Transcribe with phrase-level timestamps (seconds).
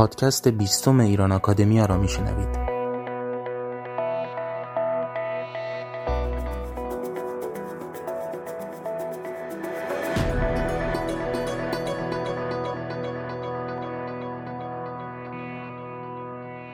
[0.00, 2.48] پادکست بیستم ایران آکادمیا را میشنوید.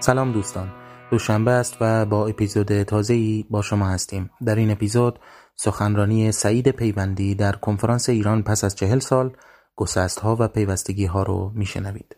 [0.00, 0.72] سلام دوستان.
[1.10, 4.30] دوشنبه است و با اپیزود تازه‌ای با شما هستیم.
[4.44, 5.18] در این اپیزود
[5.56, 9.36] سخنرانی سعید پیوندی در کنفرانس ایران پس از چهل سال
[9.76, 12.15] گسست ها و پیوستگی ها رو میشنوید.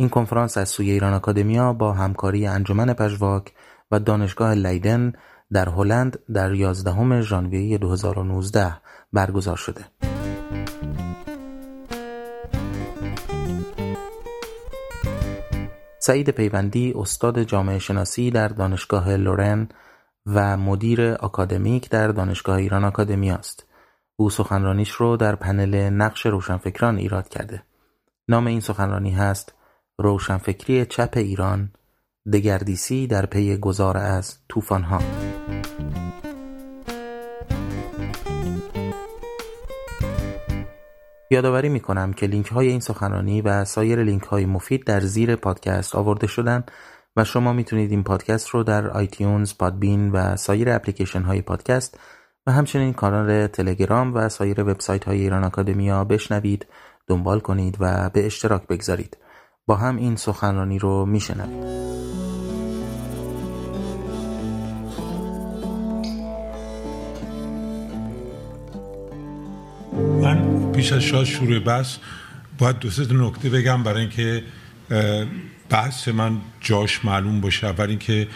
[0.00, 3.52] این کنفرانس از سوی ایران آکادمیا با همکاری انجمن پژواک
[3.90, 5.12] و دانشگاه لیدن
[5.52, 8.76] در هلند در 11 ژانویه 2019
[9.12, 9.84] برگزار شده.
[15.98, 19.68] سعید پیوندی استاد جامعه شناسی در دانشگاه لورن
[20.26, 23.66] و مدیر اکادمیک در دانشگاه ایران آکادمی است.
[24.16, 27.62] او سخنرانیش رو در پنل نقش روشنفکران ایراد کرده.
[28.28, 29.57] نام این سخنرانی هست
[30.00, 31.70] روشنفکری چپ ایران
[32.32, 35.02] دگردیسی در پی گذار از طوفان‌ها
[41.30, 45.36] یادآوری می کنم که لینک های این سخنرانی و سایر لینک های مفید در زیر
[45.36, 46.64] پادکست آورده شدن
[47.16, 52.00] و شما می‌تونید این پادکست رو در iTunes، Podbean و سایر اپلیکیشن های پادکست
[52.46, 56.66] و همچنین کانال تلگرام و سایر وبسایت های ایران آکادمیا بشنوید،
[57.06, 59.16] دنبال کنید و به اشتراک بگذارید.
[59.68, 61.64] با هم این سخنرانی رو میشنوید.
[70.22, 71.96] من پیش از شاید شروع بحث
[72.58, 74.42] باید دو سه نکته بگم برای اینکه
[75.70, 77.66] بحث من جاش معلوم باشه.
[77.66, 78.28] اول اینکه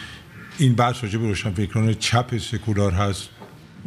[0.57, 3.29] این بحث راجع به روشنفکران چپ سکولار هست.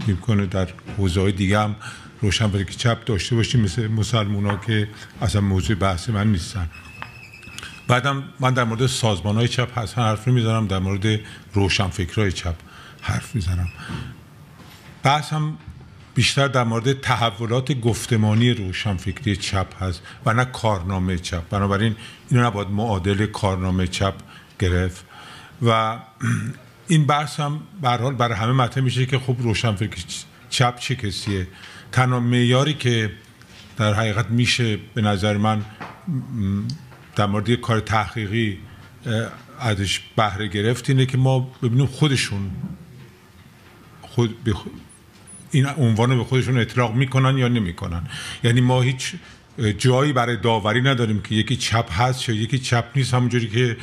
[0.06, 1.76] می‌کنه در حوزه های دیگه هم
[2.20, 4.88] روشنفکر چپ داشته باشیم مثل مسلمان ها که
[5.22, 6.68] اصلا موضوع بحث من نیستن.
[7.88, 11.20] بعدم من در مورد سازمان های چپ هستن حرف می‌زنم در مورد
[11.52, 12.54] روشنفکرهای چپ
[13.00, 13.68] حرف می‌زنم.
[15.02, 15.58] بحث هم
[16.14, 21.48] بیشتر در مورد تحولات گفتمانی روشنفکری چپ هست و نه کارنامه چپ.
[21.48, 21.96] بنابراین
[22.30, 24.14] اینو نباید معادل کارنامه چپ
[24.58, 25.04] گرفت.
[25.62, 25.98] و
[26.88, 30.04] این بحث هم حال برای همه مطرح میشه که خب روشنفکر
[30.50, 31.46] چپ چه کسیه؟
[31.92, 33.12] تنها معیاری که
[33.76, 35.64] در حقیقت میشه به نظر من
[37.16, 38.58] در مورد کار تحقیقی
[39.60, 42.50] ازش بهره گرفت اینه که ما ببینیم خودشون
[44.02, 44.36] خود
[45.50, 48.02] این عنوان به خودشون اطلاق می‌کنن یا نمی‌کنن.
[48.44, 49.14] یعنی ما هیچ
[49.78, 53.14] جایی برای داوری نداریم که یکی چپ هست یا یکی چپ نیست.
[53.14, 53.76] همونجوری که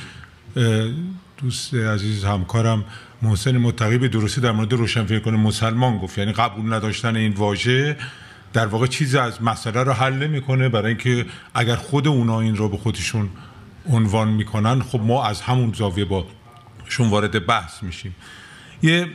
[1.37, 2.85] دوست عزیز همکارم
[3.21, 6.17] محسن متقی به درستی در مورد روشنفکران مسلمان گفت.
[6.17, 7.97] یعنی قبول نداشتن این واژه.
[8.53, 12.69] در واقع چیزی از مسئله رو حل نمی‌کنه برای اینکه اگر خود اونا این رو
[12.69, 13.29] به خودشون
[13.89, 16.25] عنوان می‌کنن خب ما از همون زاویه با
[16.85, 18.15] شون وارد بحث میشیم.
[18.81, 19.07] یه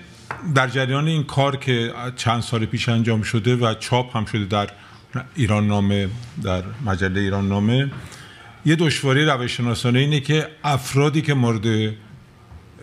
[0.55, 4.69] در جریان این کار که چند سال پیش انجام شده و چاپ هم شده در
[5.35, 6.09] ایران نامه
[6.43, 7.91] در مجله ایران نامه
[8.67, 11.95] یه دشواری روشناسانه اینه که افرادی که مورد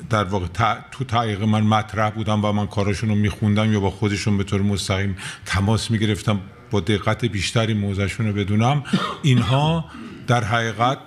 [0.09, 0.47] در واقع
[0.91, 4.61] تو تحقیق من مطرح بودم و من کاراشون رو میخوندم یا با خودشون به طور
[4.61, 6.39] مستقیم تماس می‌گرفتم
[6.71, 8.83] با دقت بیشتری موضعشون رو بدونم
[9.23, 9.85] اینها
[10.27, 10.99] در حقیقت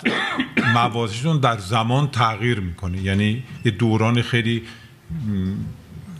[0.74, 3.02] موازشون در زمان تغییر می‌کنه.
[3.02, 4.62] یعنی یه دوران خیلی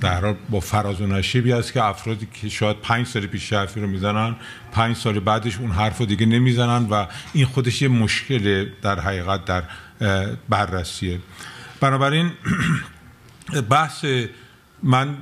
[0.00, 3.86] در با فراز و نشیبی است که افرادی که شاید پنج سال پیش حرفی رو
[3.86, 4.36] می‌زنن
[4.72, 9.44] پنج سال بعدش اون حرف رو دیگه نمی‌زنن و این خودش یه مشکل در حقیقت
[9.44, 9.62] در
[10.48, 11.18] بررسیه.
[11.80, 12.30] بنابراین
[13.70, 14.04] بحث
[14.82, 15.16] من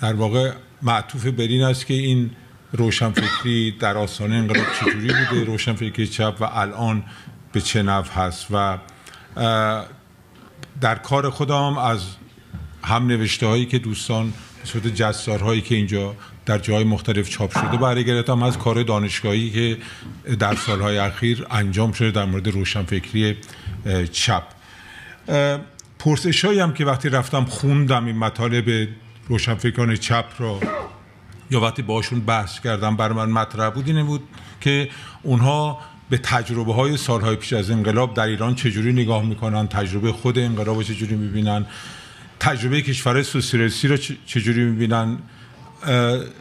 [0.00, 2.30] در, واقع معطوف بر این است که این
[2.72, 7.04] روشنفکری در آستانه انقلاب چجوری بوده؟ روشنفکری چپ و الان
[7.52, 8.78] به چه نوع هست؟ و
[10.80, 12.00] در کار خودم از
[12.82, 16.16] هم نوشته هایی که دوستان به صورت جستارهایی که اینجا
[16.46, 19.78] در جای مختلف چاپ شده برای گرفتم از کار دانشگاهی که
[20.36, 23.36] در سالهای اخیر انجام شده در مورد روشنفکری
[24.12, 24.53] چپ.
[25.98, 28.88] پرسش هم که وقتی رفتم خوندم این مطالب
[29.28, 30.60] روشنفکران چپ را
[31.50, 34.22] یا وقتی باشون بحث کردم بر من مطرح بود اینه بود
[34.60, 34.88] که
[35.22, 35.78] اونها
[36.10, 40.82] به تجربه های سالهای پیش از انقلاب در ایران چجوری نگاه می‌کنن تجربه خود انقلاب
[40.82, 41.66] چجوری می‌بینن
[42.40, 45.18] تجربه کشورهای سوسیالیستی رو چجوری می‌بینن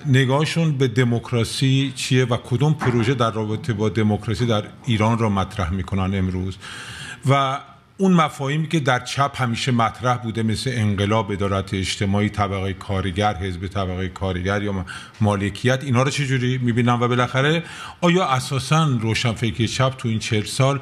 [0.05, 5.69] نگاهشون به دموکراسی چیه و کدوم پروژه در رابطه با دموکراسی در ایران را مطرح
[5.69, 6.57] می‌کنن امروز.
[7.29, 7.59] و
[7.97, 13.67] اون مفاهیمی که در چپ همیشه مطرح بوده مثل انقلاب ادارت اجتماعی طبقه کارگر حزب
[13.67, 14.85] طبقه کارگر یا
[15.21, 17.63] مالکیت اینا رو چجوری می‌بینن و بالاخره
[18.01, 20.79] آیا اساسا روشنفکری چپ تو این چهل سال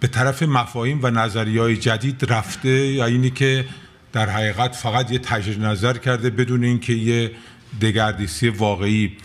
[0.00, 3.64] به طرف مفاهیم و نظریه های جدید رفته یا اینی که
[4.12, 7.30] در حقیقت فقط یه تجدید نظر کرده بدون اینکه یه
[7.80, 9.16] دگردیسی واقعی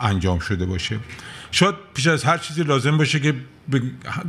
[0.00, 0.98] انجام شده باشه؟
[1.50, 3.34] شاید پیش از هر چیزی لازم باشه که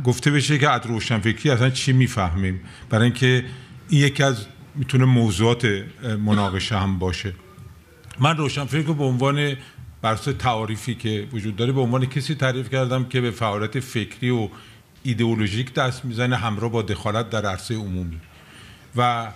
[0.04, 2.60] گفته بشه که از روشنفکری اصلا چی می‌فهمیم.
[2.90, 3.44] برای اینکه
[3.88, 5.84] این یکی از می‌تونه موضوعات
[6.24, 7.32] مناقشه هم باشه.
[8.18, 9.56] من روشنفکر رو به عنوان
[10.02, 14.48] برس تعاریفی که وجود داره به عنوان کسی تعریف کردم که به فعالیت فکری و
[15.02, 18.20] ایدئولوژیک دست می‌زنه همراه با دخالت در عرصه عمومی.
[18.96, 19.32] و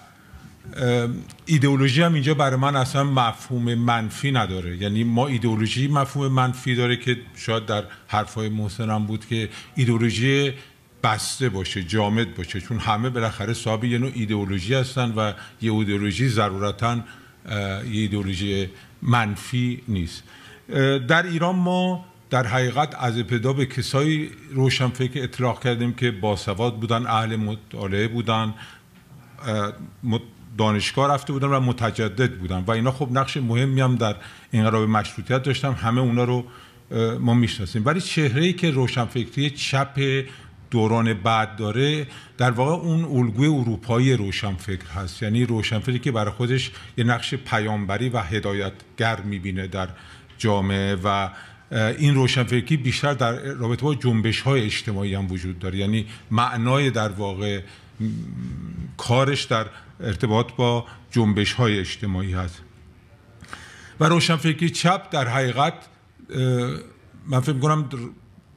[1.46, 4.76] ایدئولوژی هم اینجا برای من اصلا مفهوم منفی نداره.
[4.76, 10.52] یعنی ما ایدئولوژی مفهوم منفی داره که شاید در حرفای محسن بود که ایدئولوژی
[11.02, 12.60] بسته باشه جامد باشه.
[12.60, 15.32] چون همه بالاخره صاحب یه نوع ایدئولوژی هستن و
[15.62, 17.02] یه ایدئولوژی ضرورتا یه
[17.90, 18.68] ایدئولوژی
[19.02, 20.22] منفی نیست.
[21.08, 27.06] در ایران ما در حقیقت از ابتدا به کسایی روشنفکر اطلاق کردیم که باسواد بودن
[27.06, 28.54] اهل مطالعه بودن.
[30.58, 34.16] دانشگاه رفته بودن و متجدد بودن و اینا خب نقش مهمی هم در
[34.52, 36.44] انقلاب مشروطیت داشتن همه اونا رو
[37.20, 37.82] ما می‌شناسیم.
[37.86, 40.24] ولی چهره ای که روشنفکری چپ
[40.70, 42.06] دوران بعد داره
[42.38, 45.22] در واقع اون الگوی اروپایی روشنفکر هست.
[45.22, 49.88] یعنی روشنفکری که برای خودش یه نقش پیامبری و هدایتگر می‌بینه در
[50.38, 51.28] جامعه و
[51.72, 55.78] این روشنفکری بیشتر در رابطه با جنبش های اجتماعی هم وجود داره.
[55.78, 57.60] یعنی معنای در واقع
[58.96, 59.66] کارش در
[60.00, 62.62] ارتباط با جنبش های اجتماعی هست.
[64.00, 65.74] و روشنفکری چپ در حقیقت
[67.26, 67.88] من فکر کنم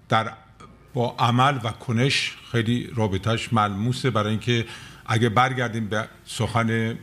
[0.09, 0.33] در
[0.93, 4.65] با عمل و کنش خیلی رابطهش ملموسه برای اینکه
[5.05, 6.97] اگه برگردیم به سخن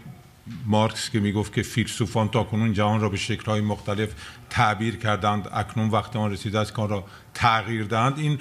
[0.66, 4.08] مارکس که می‌گفت که فیلسوفان تا کنون جهان را به شکلهای مختلف
[4.50, 7.04] تعبیر کردند اکنون وقت آن رسیده است کار را
[7.34, 8.38] تغییر دهند این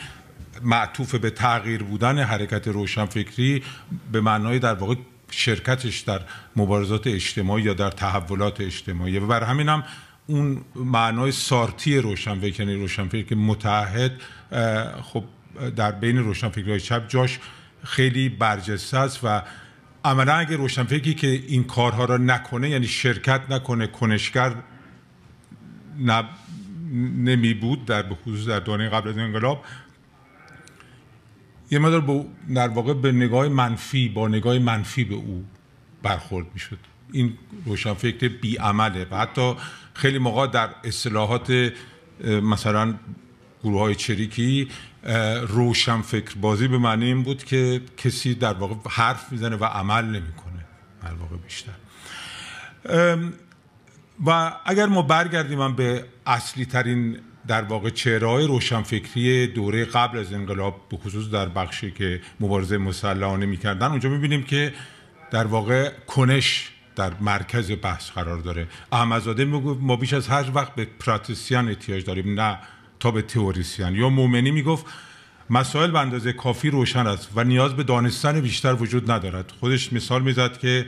[0.61, 3.63] معطوف به تغییر بودن حرکت روشنفکری
[4.11, 4.95] به معنای در واقع
[5.31, 6.21] شرکتش در
[6.55, 9.19] مبارزات اجتماعی یا در تحولات اجتماعی.
[9.19, 9.83] و بر همین هم
[10.27, 14.11] اون معنای سارتی یعنی روشنفکر که متحد
[15.03, 15.23] خب
[15.75, 17.39] در بین روشنفکرهای چپ جاش
[17.83, 19.41] خیلی برجسته است و
[20.05, 24.55] عملا اگه روشنفکری که این کارها را نکنه یعنی شرکت نکنه کنشگر
[27.15, 29.65] نمی بود در خصوص در دوران قبل از انقلاب
[31.71, 32.25] یه مدار
[32.55, 35.45] در واقع به نگاه منفی با نگاه منفی به او
[36.03, 36.77] برخورد می‌شد.
[37.11, 37.33] این
[37.65, 39.55] روشنفکر بی عمله و حتی
[39.93, 41.73] خیلی موقع در اصلاحات
[42.23, 42.93] مثلا
[43.63, 44.69] گروه های چریکی
[45.47, 50.05] روشن فکر بازی به معنی این بود که کسی در واقع حرف می‌زنه و عمل
[50.05, 50.65] نمی‌کنه.
[51.03, 51.71] در واقع بیشتر.
[54.25, 60.33] و اگر ما برگردیم به اصلی ترین در واقع چهره های روشنفکری دوره قبل از
[60.33, 64.73] انقلاب به خصوص در بخشی که مبارزه مسلحانه می‌کردن اونجا می‌بینیم که
[65.31, 68.67] در واقع کنش در مرکز بحث قرار داره.
[68.91, 72.57] احمدزاده می‌گفت ما بیش از هر وقت به پراتسیان احتیاج داریم نه
[72.99, 73.95] تا به تئوریسیان.
[73.95, 74.85] یا مومنی می‌گفت
[75.49, 79.53] مسائل به اندازه کافی روشن است و نیاز به دانستن بیشتر وجود ندارد.
[79.59, 80.85] خودش مثال می‌زد که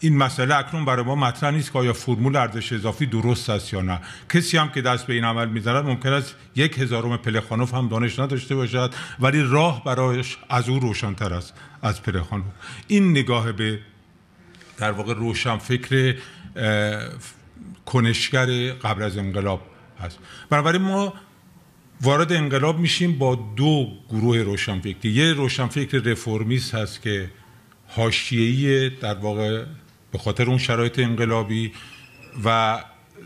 [0.00, 3.80] این مسئله اکنون برای ما مطرح نیست که آیا فرمول ارزش اضافی درست است یا
[3.80, 4.00] نه.
[4.28, 8.18] کسی هم که دست به این عمل می‌زند ممکن است یک هزارم پلخانوف هم دانش
[8.18, 12.46] نداشته باشد ولی راه برایش از او روشنتر است از پلخانوف.
[12.86, 13.78] این نگاه به
[14.76, 16.16] در واقع روشن فکر
[17.86, 19.62] کنشگر قبل از انقلاب
[20.00, 20.18] هست.
[20.50, 21.14] بنابراین ما
[22.00, 25.10] وارد انقلاب میشیم با دو گروه روشنفکری.
[25.10, 27.30] یه روشنفکر رفرمیست هست که
[27.88, 29.64] حاشیه‌ای در واقع
[30.12, 31.72] به خاطر اون شرایط انقلابی
[32.44, 32.78] و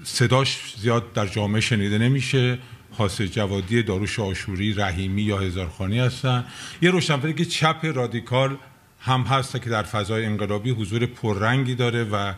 [0.05, 2.59] صداش زیاد در جامعه شنیده نمیشه.
[2.91, 6.45] حاصل جوادی داروش آشوری رحیمی یا هزارخانی هستن.
[6.83, 8.57] یه روشنفکر که چپ رادیکال
[9.01, 12.33] هم هست که در فضای انقلابی حضور پررنگی داره و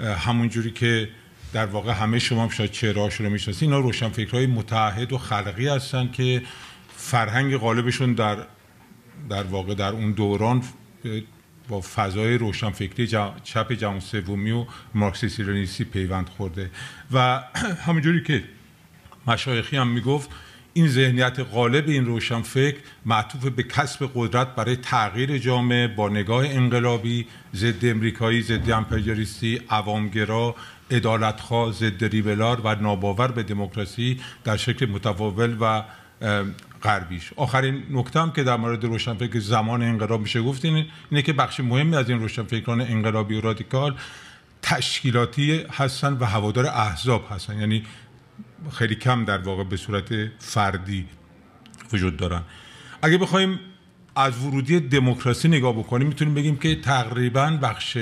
[0.00, 1.08] همونجوری که
[1.52, 3.62] در واقع همه شما هم شاید چهرهاشون رو می‌شناسید.
[3.62, 6.42] اینا روشنفکرهای متحد و خلقی هستن که
[6.96, 8.36] فرهنگ غالبشون در
[9.30, 10.62] در واقع در اون دوران
[11.68, 13.06] با فضای روشنفکری
[13.44, 16.70] چپ جهان سومی و مارکسیستی لنینیستی پیوند خورده.
[17.12, 17.42] و
[17.86, 18.44] همونجوری که
[19.26, 20.30] مشایخی هم می‌گفت
[20.76, 27.26] این ذهنیت غالب این روشنفکر معطوف به کسب قدرت برای تغییر جامعه با نگاه انقلابی
[27.54, 30.54] ضد امریکایی ضد امپریالیستی عوامگرا
[30.90, 35.82] ادالتخواه ضد ریبلار و ناباور به دموکراسی در شکل متفاول و
[36.82, 37.32] غربیش.
[37.36, 41.96] آخرین نکته هم که در مورد روشنفکر زمان انقلاب میشه گفت اینه, که بخش مهمی
[41.96, 43.96] از این روشنفکران انقلابی و رادیکال
[44.62, 47.60] تشکیلاتی هستن و هوادار احزاب هستن.
[47.60, 47.82] یعنی
[48.72, 51.06] خیلی کم در واقع به صورت فردی
[51.92, 52.42] وجود دارن.
[53.02, 53.60] اگه بخوایم
[54.16, 57.98] از ورودی دموکراسی نگاه بکنیم می‌تونیم بگیم که تقریبا بخش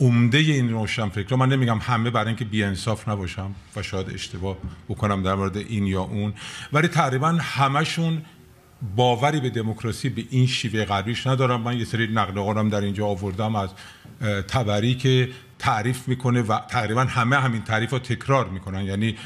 [0.00, 1.36] عمده این روشن فکر.
[1.36, 4.56] من نمیگم همه برای اینکه بی انصاف نباشم و شاید اشتباه
[4.88, 6.34] بکنم در مورد این یا اون
[6.72, 8.22] ولی تقریبا همشون
[8.96, 11.60] باوری به دموکراسی به این شیوه غربیش ندارم.
[11.60, 13.70] من یه سری نقل در اینجا آوردم از
[14.48, 18.84] تبری که تعریف می‌کنه و تقریبا همه همین تعریف رو تکرار می‌کنن.
[18.84, 19.16] یعنی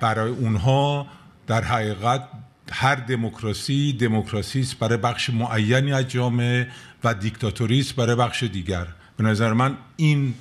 [0.00, 1.06] برای اونها
[1.46, 2.28] در حقیقت
[2.72, 6.68] هر دموکراسی دموکراسی است برای بخش معینی از جامعه
[7.04, 8.86] و دیکتاتوری است برای بخش دیگر.
[9.16, 10.34] به نظر من این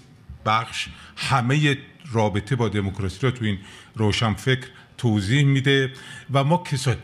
[0.46, 1.78] بخش همه
[2.12, 3.58] رابطه با دموکراسی رو تو این
[3.96, 4.68] روشن فکر
[4.98, 5.92] توضیح میده
[6.34, 6.98] و ما کسایی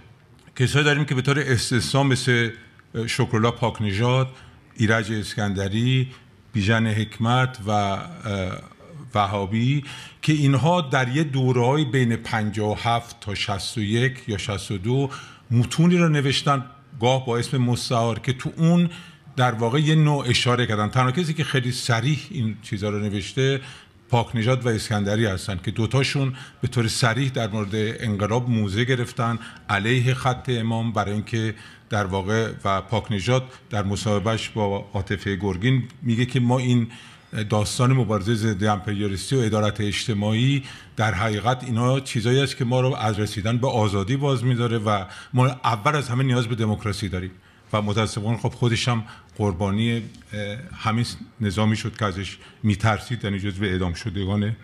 [0.56, 2.50] کسایی داریم که به طور استثنا مثل
[3.08, 4.30] شکرلا پاک نژاد
[4.76, 6.12] ایرج اسکندری
[6.54, 7.98] بیژن حکمت و
[9.16, 9.84] وهابی
[10.22, 15.10] که اینها در یه دورهای بین 57 تا 61 یا 62
[15.52, 16.66] متونی رو نوشتن
[17.02, 18.90] گاه با اسم مستعار که تو اون
[19.36, 20.90] در واقع یه نوع اشاره کردن.
[20.90, 23.62] تنها کسی که خیلی سریح این چیزها رو نوشته
[24.10, 29.40] پاک نژاد و اسکندری هستن که دوتاشون به طور سریح در مورد انقلاب موزه گرفتن
[29.70, 31.56] علیه خط امام برای اینکه
[31.90, 36.88] در واقع و پاک نژاد در مصاحبهش با عاطفه گرگین میگه که ما این
[37.50, 40.64] داستان مبارزه ضد امپریالیستی و ادارت اجتماعی
[40.96, 45.06] در حقیقت اینا چیزایی است که ما رو از رسیدن به آزادی باز میداره و
[45.34, 47.32] ما اول از همه نیاز به دموکراسی داریم.
[47.74, 49.04] و متاسفانه خب خودش هم
[49.38, 50.04] قربانی
[50.74, 51.06] همین
[51.42, 54.56] نظامی شد که ازش میترسید یعنی جزو اعدام شدگان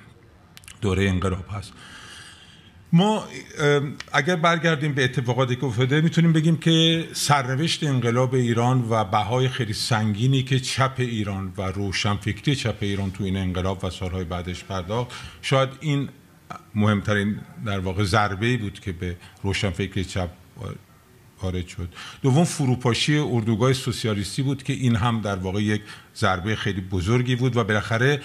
[0.82, 1.74] دوره انقلاب هست.
[2.98, 3.24] ما
[4.14, 9.74] اگر برگردیم به اتفاقاتی که افتاده می‌تونیم بگیم که سرنوشت انقلاب ایران و بهای خیلی
[9.74, 15.12] سنگینی که چپ ایران و روشنفکری چپ ایران تو این انقلاب و سالهای بعدش پرداخت
[15.42, 16.10] شاید این
[16.76, 20.30] مهمترین در واقع ضربه بود که به روشنفکری چپ
[21.42, 21.90] وارد شد.
[22.22, 25.82] دوم فروپاشی اردوگاه سوسیالیستی بود که این هم در واقع یک
[26.16, 28.22] ضربه خیلی بزرگی بود و بالاخره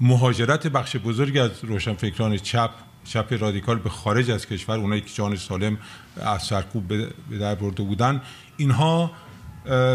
[0.00, 2.70] مهاجرت بخش بزرگی از روشنفکران چپ
[3.04, 5.78] چپ رادیکال به خارج از کشور اونایی که جان سالم
[6.16, 8.22] از سرکوب به در برده بودن
[8.56, 9.10] اینها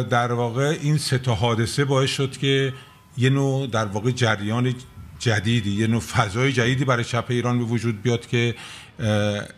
[0.09, 2.73] در واقع این سه تا حادثه باعث شد که
[3.17, 4.73] یه نوع در واقع جریان
[5.19, 8.55] جدیدی یه نوع فضای جدیدی برای چپ ایران به وجود بیاد که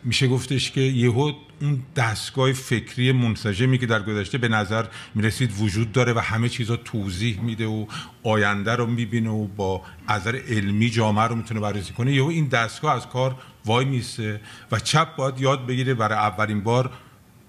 [0.04, 4.86] میشه گفتش که یهو اون دستگاه فکری منسجمی که در گذشته به نظر
[5.16, 7.86] می‌رسید وجود داره و همه چیزا توضیح میده و
[8.24, 12.13] آینده رو می‌بینه و با نظر علمی جامعه رو می‌تونه بررسی کنه.
[12.13, 13.36] یهو این دستگاه از کار
[13.66, 16.92] وای میسته و چپ باید یاد بگیره برای اولین بار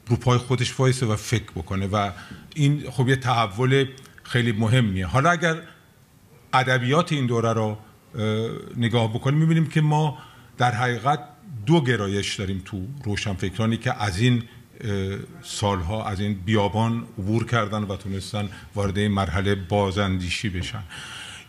[0.07, 2.11] رو پای خودش وایسه و فکر بکنه و
[2.55, 3.87] این خب یه تحول
[4.23, 5.07] خیلی مهمیه.
[5.07, 5.57] حالا اگر
[6.53, 7.79] ادبیات این دوره رو
[8.77, 9.39] نگاه بکنیم.
[9.39, 10.19] می‌بینیم که ما
[10.59, 11.21] در حقیقت
[11.67, 14.43] دو گرایش داریم تو روشنفکرانی که از این
[15.43, 20.83] سالها از این بیابان عبور کردن و تونستن وارد این مرحله بازاندیشی بشن.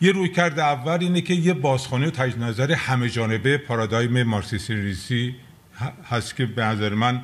[0.01, 4.73] یه روی کرده اول اینه که یه بازخانه و تجدید نظر همه جانبه پارادایم مارکسیستی
[4.73, 5.35] ریسی
[6.09, 7.21] هست که به نظر من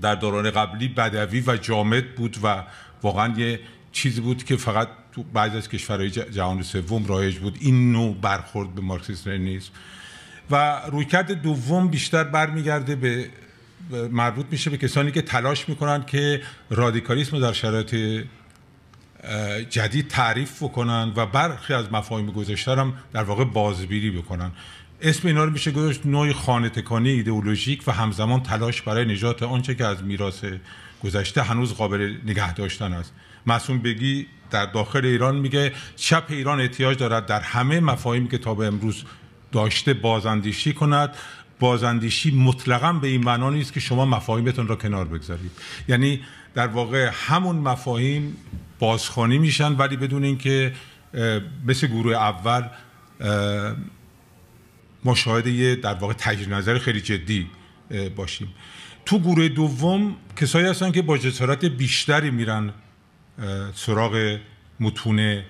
[0.00, 2.64] در دوران قبلی بدوی و جامد بود و
[3.02, 3.60] واقعا یه
[3.92, 7.58] چیزی بود که فقط تو بعضی از کشورهای جهان سوم رایج بود.
[7.60, 9.70] این نوع برخورد به مارکسیسم نیست
[10.50, 13.30] و رویکرد دوم بیشتر برمیگرده به
[14.10, 18.24] مربوط میشه به کسانی که تلاش می‌کنن که رادیکالیسم در شرایط
[19.70, 24.50] جدید تعریف بکنن و برخی از مفاهیم گذشته هم در واقع بازبیری بکنن.
[25.00, 29.74] اسم اینا رو میشه گذاشت نوع خانه تکانی ایدئولوژیک و همزمان تلاش برای نجات آنچه
[29.74, 30.44] که از میراث
[31.04, 33.12] گذشته هنوز قابل نگه داشتن است.
[33.46, 38.54] معصوم بگی در داخل ایران میگه چپ ایران احتیاج دارد در همه مفاهیمی که تا
[38.54, 39.04] به امروز
[39.52, 41.14] داشته بازاندیشی کند.
[41.60, 45.50] بازاندیشی مطلقا به این معنا نیست که شما مفاهیمتون را کنار بگذارید.
[45.88, 46.20] یعنی
[46.54, 48.36] در واقع همون مفاهیم
[48.78, 50.72] بازخوانی میشن ولی بدون اینکه
[51.66, 52.62] مثل گروه اول
[55.04, 57.46] مشاهده در واقع تجدید نظر خیلی جدی
[58.16, 58.48] باشیم.
[59.06, 62.72] تو گروه دوم کسایی هستن که با جسارت بیشتری میرن
[63.74, 64.38] سراغ
[64.80, 65.44] متونه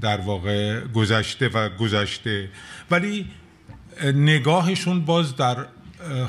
[0.00, 2.48] در واقع گذشته و گذشته.
[2.90, 3.26] ولی
[4.14, 5.66] نگاهشون باز در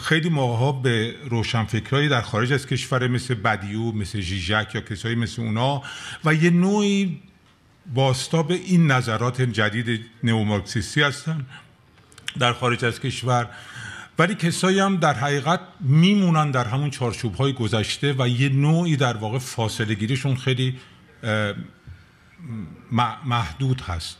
[0.01, 5.41] خیلی موقع به روشنفکرهایی در خارج از کشور مثل بدیو مثل جیجک یا کسایی مثل
[5.41, 5.81] اونا
[6.25, 7.21] و یه نوعی
[7.93, 11.45] باستاب این نظرات جدید نئومارکسیستی هستن
[12.39, 13.49] در خارج از کشور.
[14.19, 19.17] ولی کسایی هم در حقیقت میمونن در همون چارچوب های گذشته و یه نوعی در
[19.17, 20.75] واقع فاصله گیریشون خیلی
[23.25, 24.17] محدود هست.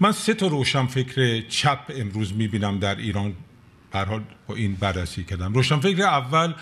[0.00, 3.34] من سه تا روشنفکر چپ امروز می‌بینم در ایران
[3.92, 5.54] حال با این بررسی کردم.
[5.54, 6.52] روشنفکر اول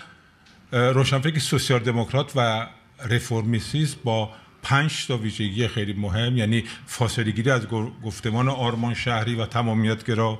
[0.71, 2.67] روشنفکر سوسیال دموکرات و
[3.09, 4.29] رفرمیسیز با
[4.63, 7.67] پنج تا ویژگی خیلی مهم یعنی فاصله گیری از
[8.03, 10.39] گفتمان آرمان شهری و تمامیتگرا.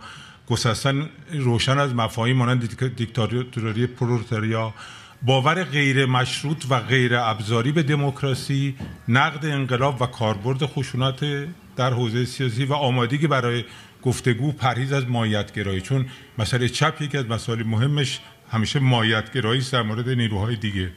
[0.50, 4.74] گسستن روشن از مفاهیم مانند دیکتاتوری پرولتاریا
[5.22, 8.76] باور غیر مشروط و غیر ابزاری به دموکراسی
[9.08, 13.64] نقد انقلاب و کاربرد خشونت در حوزه سیاسی و آمادگی برای
[14.02, 16.06] گفتگو پرهیز از مایتگرایی چون
[16.38, 18.20] مسئله چپ یکی از مسائل مهمش
[18.52, 20.92] همیشه مایتگرایی در مورد نیروهای دیگه.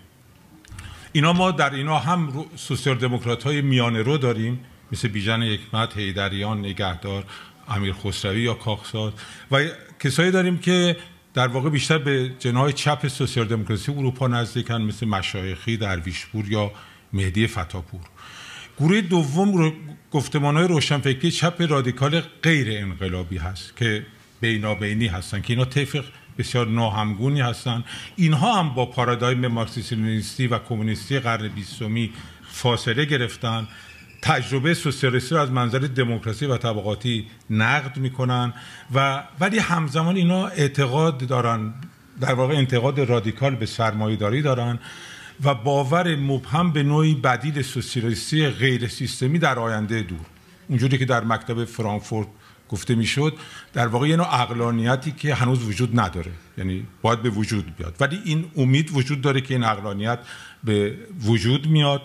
[1.12, 4.60] اینا ما در اینا هم سوسیال دموکرات های میانه رو داریم
[4.92, 7.24] مثل بیژن حکمت، هیدریان، نگهدار،
[7.68, 9.14] امیر خسروی یا کاخساد
[9.50, 9.64] و
[10.00, 10.96] کسایی داریم که
[11.34, 16.72] در واقع بیشتر به جناح چپ سوسیال دموکراسی اروپا نزدیکن مثل مشایخی درویشپور یا
[17.12, 18.00] مهدی فتاپور.
[18.78, 19.72] گروه دوم
[20.10, 24.06] گفتمان های روشنفکری چپ رادیکال غیر انقلابی هست که
[24.40, 26.04] بینابینی هستن که اینا طفق
[26.38, 27.84] بسیار ناهمگونی هستند
[28.16, 32.12] اینها هم با پارادایم مارکسیستی و کمونیستی قرن بیستمی
[32.50, 33.68] فاصله گرفتن.
[34.22, 38.52] تجربه سوسیالیستی رو از منظر دموکراسی و طبقاتی نقد می‌کنن
[38.94, 41.74] و ولی همزمان اینا اعتقاد دارن
[42.20, 44.78] در واقع انتقاد رادیکال به سرمایه‌داری دارن
[45.44, 50.26] و باور مبهم به نوعی بدیل سوسیالیستی غیر سیستمی در آینده دور.
[50.68, 52.26] اونجوری که در مکتب فرانکفورت
[52.68, 53.36] گفته می‌شد
[53.72, 56.32] در واقع یه نوع اقلانیتی که هنوز وجود نداره.
[56.58, 57.96] یعنی باید به وجود بیاد.
[58.00, 60.18] ولی این امید وجود داره که این اقلانیت
[60.64, 62.02] به وجود میاد.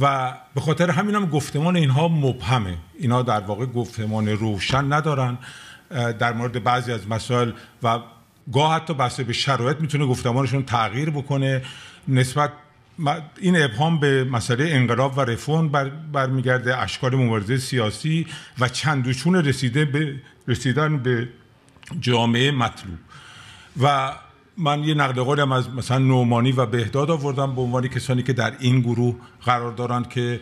[0.00, 2.76] و به خاطر همین هم گفتمان اینها مبهمه.
[2.98, 5.38] اینا در واقع گفتمان روشن ندارن
[6.18, 7.98] در مورد بعضی از مسائل و
[8.52, 11.62] گاه حتی بسته به شرایط می‌تونه گفتمانشون تغییر بکنه.
[12.08, 12.52] نسبت
[13.40, 18.26] این ابهام به مسئله انقلاب و رفون بر برمیگرده اشکال مبارزه سیاسی
[18.58, 20.14] و چندوچون رسیده به
[20.48, 21.28] رسیدن به
[22.00, 22.98] جامعه مطلوب.
[23.82, 24.12] و
[24.58, 28.56] من یه نقل قولم از مثلا نومانی و بهداد آوردم به عنوان کسانی که در
[28.60, 30.40] این گروه قرار دارند که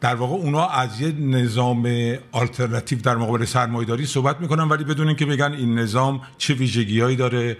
[0.00, 5.26] در واقع اونا از یه نظام آلترناتیو در مقابل سرمایه‌داری صحبت می‌کنن ولی بدون اینکه
[5.26, 7.56] بگن این نظام چه ویژگیهایی داره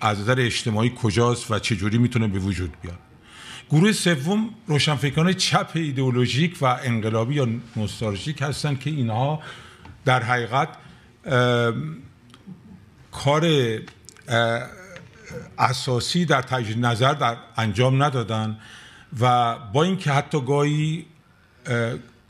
[0.00, 2.98] از نظر اجتماعی کجاست و چه جوری می‌تونه به وجود بیاد.
[3.70, 9.40] گروه سوم روشنفکران چپ ایدئولوژیک و انقلابی یا نوستالژیک هستند که اینها
[10.04, 10.68] در حقیقت
[13.12, 13.42] کار
[15.58, 18.58] اساسی در تجدید نظر در انجام ندادن
[19.20, 21.06] و با اینکه حتی گاهی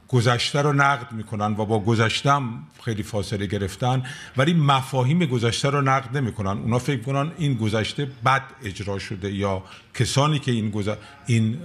[0.08, 4.02] گذشته رو نقد می‌کنن و با گذشتم خیلی فاصله گرفتن
[4.36, 6.58] ولی مفاهیم گذشته رو نقد نمی‌کنن.
[6.58, 9.62] اونا فکر کنن این گذشته بد اجرا شده یا
[9.94, 10.84] کسانی که این
[11.26, 11.58] این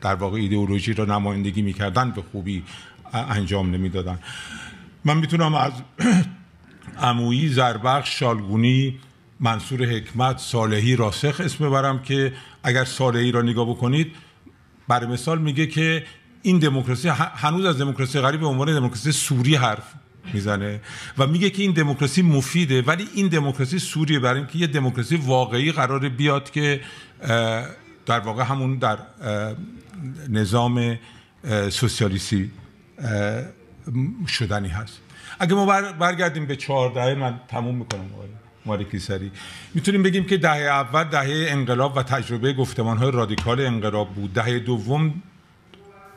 [0.00, 2.64] در واقع ایدئولوژی رو نمایندگی می‌کردن به خوبی
[3.12, 4.18] انجام نمی‌دادن.
[5.04, 5.72] من می‌تونم از
[7.02, 8.98] عمویی زربخش شالگونی
[9.40, 14.12] منصور حکمت صالحی راسخ اسم ببرم که اگر صالحی را نگاه بکنید
[14.88, 16.04] برای مثال میگه که
[16.42, 19.84] این دموکراسی هنوز از دموکراسی غریب به عنوان دموکراسی سوری حرف
[20.34, 20.80] می‌زنه
[21.18, 25.72] و میگه که این دموکراسی مفیده ولی این دموکراسی سوریه برای اینکه یه دموکراسی واقعی
[25.72, 26.80] قرار بیاد که
[28.06, 28.98] در واقع همون در
[30.28, 30.98] نظام
[31.70, 32.50] سوسیالیستی
[34.28, 35.00] شدنی هست.
[35.38, 38.00] اگه ما برگردیم به چهارده من تموم می‌کنم.
[38.00, 38.39] مالکی
[38.98, 39.30] سری
[39.74, 44.32] می‌تونیم بگیم که دهه اول دهه انقلاب و تجربه گفتمان های رادیکال انقلاب بود.
[44.32, 45.22] دهه دوم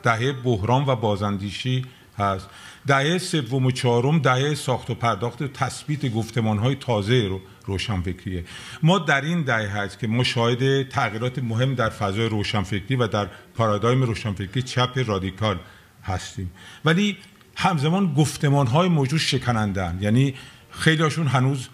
[0.02, 1.84] دهه بحران و بازاندیشی
[2.18, 2.48] هست.
[2.86, 8.44] دهه سوم و چهارم دهه ساخت و پرداخت و تثبیت گفتمان های تازه رو روشنفکریه.
[8.82, 14.02] ما در این دهه هست که مشاهده تغییرات مهم در فضای روشنفکری و در پارادایم
[14.02, 15.58] روشنفکری چپ رادیکال
[16.04, 16.50] هستیم.
[16.84, 17.16] ولی
[17.56, 20.34] همزمان گفتمان های موجود شکنندن یعنی
[20.70, 21.68] خیلی هنوز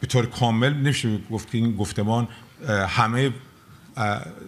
[0.00, 2.28] به طور کامل نمیشه گفت این گفتمان
[2.88, 3.32] همه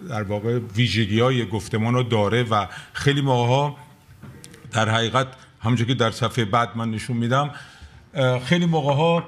[0.09, 3.77] در واقع ویژگی های گفتمان رو داره و خیلی ماها
[4.71, 5.27] در حقیقت
[5.61, 7.51] همونجور که در صفحه بعد من نشون میدم
[8.45, 9.23] خیلی موقع ها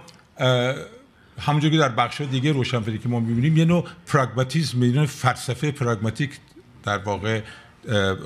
[1.40, 5.72] همونجور که در بخش دیگه روشنفکری که ما می‌بینیم یه نوع پراگماتیسم یه نوع فلسفه
[5.72, 6.40] پراگماتیک
[6.84, 7.42] در واقع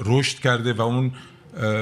[0.05, 1.11] رشد کرده و اون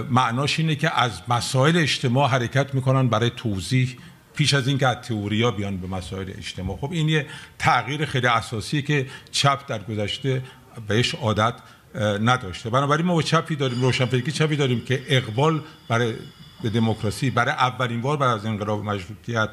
[0.09, 3.97] معناش اینه که از مسائل اجتماع حرکت می‌کنن برای توضیح
[4.35, 7.25] پیش از اینکه از تئوریا بیان به مسائل اجتماع خب این یه
[7.59, 10.41] تغییر خیلی اساسی که چپ در گذشته
[10.87, 11.53] بهش عادت
[12.21, 12.69] نداشته.
[12.69, 16.13] بنابراین ما با چپی داریم روشنفکری چپی داریم که اقبال برای
[16.63, 19.49] به دموکراسی برای اولین بار بعد از انقلاب مشروطیت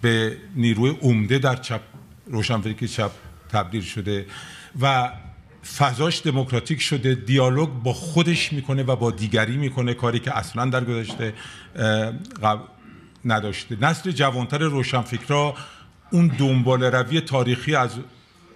[0.00, 1.80] به نیروی عمده در چپ
[2.26, 3.10] روشنفکری چپ
[3.52, 4.26] تبدیل شده
[4.80, 5.12] و
[5.78, 10.84] فضاش دموکراتیک شده دیالوگ با خودش می‌کنه و با دیگری می‌کنه کاری که اصلا در
[10.84, 11.34] گذشته
[13.26, 13.76] نداشته.
[13.80, 15.54] نسل جوانتر روشنفکرا
[16.10, 17.90] اون دنبال روی تاریخی از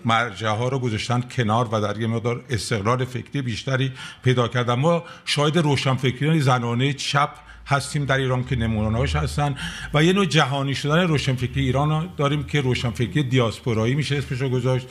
[0.05, 4.75] مرجع ها رو گذاشتن کنار و در یه مقدار استقلال فکری بیشتری پیدا کردن.
[4.75, 7.31] ما شاید روشنفکریان زنانه چپ
[7.67, 9.55] هستیم در ایران که نمونهاش هستن
[9.95, 14.87] و یه نوع جهانی شدن روشنفکری ایران داریم که روشنفکری دیاسپورایی میشه اسمش رو گذاشت.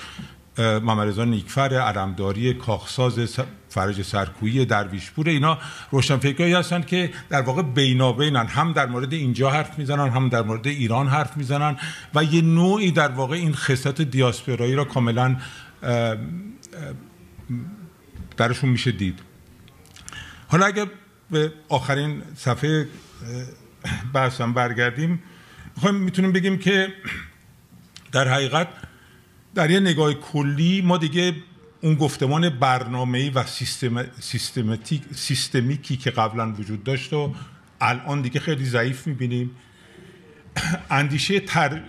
[0.58, 3.20] محمد نیکفر علمداری کاخساز
[3.70, 5.30] فرج سرکویی درویشپور.
[5.30, 5.58] اینا
[5.92, 8.46] روشنفکرایی هستن که در واقع بینابینن.
[8.46, 11.78] هم در مورد اینجا حرف می‌زنن هم در مورد ایران حرف می‌زنن
[12.16, 15.38] و یه نوعی در واقع این خصلت دیاسپورایی را کاملا
[18.38, 19.20] درشون میشه دید.
[20.48, 20.86] حالا اگه
[21.32, 22.88] به آخرین صفحه
[24.14, 25.24] بحثم برگردیم
[25.94, 26.94] می‌تونیم بگیم که
[28.12, 28.68] در حقیقت
[29.56, 31.36] در یه نگاه کلی ما دیگه
[31.82, 37.36] اون گفتمان برنامه‌ای و سیستم، سیستماتیک سیستمیکی که قبلا وجود داشت و
[37.82, 39.52] الان دیگه خیلی ضعیف می‌بینیم.
[40.90, 41.82] اندیشه تر...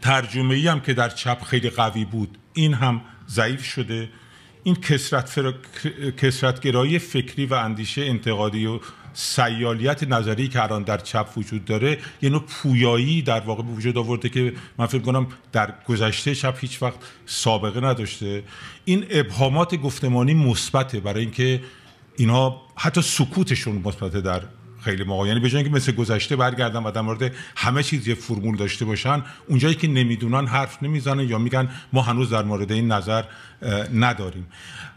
[0.00, 4.08] ترجمه هم که در چپ خیلی قوی بود این هم ضعیف شده.
[4.62, 5.54] این کسرت, فر...
[6.10, 8.80] کسرتگرایی فکری و اندیشه انتقادی و
[9.18, 13.98] سیالیت نظری که الان در چپ وجود داره یه نوع پویایی در واقع به وجود
[13.98, 18.42] آورده که من فکر کنم در گذشته چپ هیچ وقت سابقه نداشته.
[18.84, 21.60] این ابهامات گفتمانی مثبته برای اینکه
[22.16, 24.42] اینها حتی سکوتشون مثبته در
[24.86, 28.14] خیلی موقع یعنی به جای اینکه مثل گذشته برگردن و در مورد همه چیز یه
[28.14, 32.92] فرمول داشته باشن اونجایی که نمی‌دونن حرف نمی‌زنن یا میگن ما هنوز در مورد این
[32.92, 33.24] نظر
[33.94, 34.46] نداریم.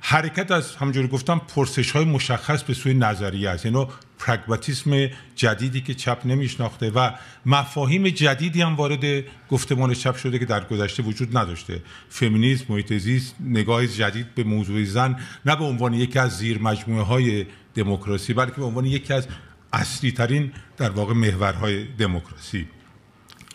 [0.02, 3.66] حرکت از همونجوری گفتم پرسش های مشخص به سوی نظریه است.
[3.66, 3.88] یعنی
[4.20, 7.12] پرگماتیسم جدیدی که چپ نمیشناخته و
[7.46, 11.82] مفاهیم جدیدی هم وارد گفتمان چپ شده که در گذشته وجود نداشته.
[12.10, 17.04] فمینیسم محیط زیست نگاه جدید به موضوع زن نه به عنوان یکی از زیر مجموعه
[17.04, 19.28] های دموکراسی بلکه به عنوان یکی از
[19.74, 22.68] اصلی ترین در واقع محورهای دموکراسی.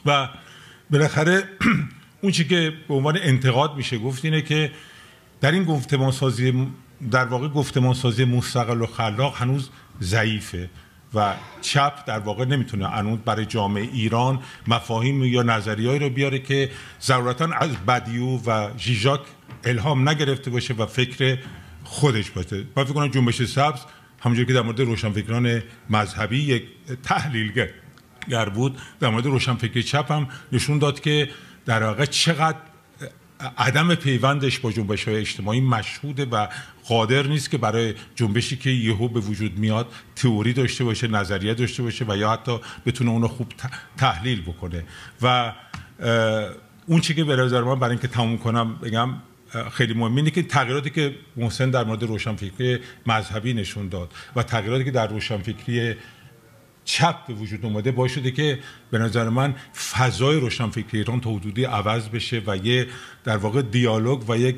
[0.07, 0.29] و
[0.91, 1.43] بالاخره
[2.23, 4.71] اون چی که به عنوان انتقاد میشه گفت اینه که
[5.41, 6.69] در این گفتمان سازی
[7.11, 9.71] در واقع گفتمان سازی مستقل و خلاق هنوز
[10.03, 10.71] ضعیفه
[11.15, 16.71] و چپ در واقع نمی‌تونه هنوز برای جامعه ایران مفاهیم یا نظریهایی رو بیاره که
[17.03, 19.21] ضرورتا از بدیو و ژیژاک
[19.65, 21.39] الهام نگرفته باشه و فکر
[21.85, 22.65] خودش باشه.
[22.77, 23.81] من فکر کنم جنبش سبز
[24.25, 26.65] همونجوری که در مورد روشنفکران مذهبی یک
[27.03, 27.69] تحلیلگر
[28.55, 31.29] بود در مورد روشنفکری چپ هم نشون داد که
[31.67, 32.59] در واقع چقدر
[33.59, 36.47] عدم پیوندش با جنبش های اجتماعی مشهوده و
[36.89, 41.83] قادر نیست که برای جنبشی که یهو به وجود میاد تئوری داشته باشه نظریه داشته
[41.83, 43.53] باشه و یا حتی بتونه اونو خوب
[43.97, 44.85] تحلیل بکنه.
[45.23, 45.53] و
[46.87, 49.15] اون چی که به نظر من برای اینکه تموم کنم بگم
[49.73, 54.85] خیلی مهم اینه که تغییراتی که محسن در مورد روشنفکری مذهبی نشون داد و تغییراتی
[54.85, 55.95] که در روشنفکری
[56.85, 58.59] چپ به وجود اومده باعث شده که
[58.91, 59.55] به نظر من
[59.93, 62.87] فضای روشنفکری ایران تا حدودی عوض بشه و یه
[63.25, 64.57] در واقع دیالوگ و یک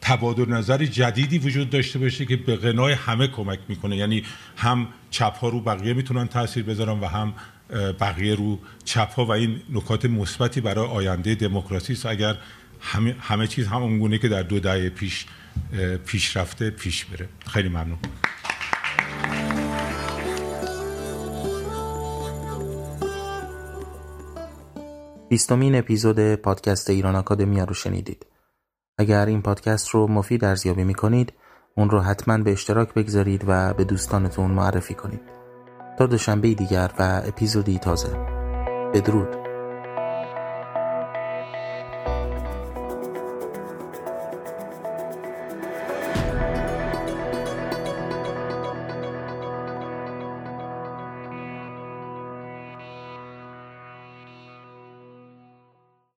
[0.00, 3.96] تبادل نظر جدیدی وجود داشته باشه که به غنای همه کمک می‌کنه.
[3.96, 4.22] یعنی
[4.56, 7.34] هم چپ ها رو بقیه می‌تونن تاثیر بذارن و هم
[8.00, 12.06] بقیه رو چپ ها و این نکات مثبتی برای آینده دموکراسی است.
[12.06, 12.36] اگر
[12.84, 15.26] همه, همه چیز همون گونه که در دو دهه پیش
[16.06, 17.98] پیش رفته پیش بره خیلی ممنون
[25.28, 28.26] بیستمین اپیزود پادکست ایران آکادمیا رو شنیدید.
[28.98, 31.32] اگر این پادکست رو مفید ارزیابی می کنید
[31.76, 35.20] اون رو حتما به اشتراک بگذارید و به دوستانتون معرفی کنید.
[35.98, 38.16] تا دوشنبه دیگر و اپیزودی تازه.
[38.94, 39.43] بدرود.